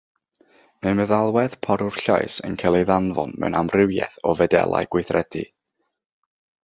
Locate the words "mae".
0.85-0.95